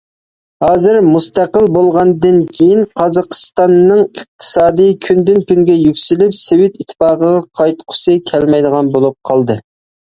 [0.63, 9.65] ھازىر مۇستەقىل بولغاندىن كېيىن، قازاقىستاننىڭ ئىقتىسادى كۈندىن-كۈنگە يۈكسىلىپ، سوۋېت ئىتتىپاقىغا قايتقۇسى كەلمەيدىغان بولۇپ قالدى.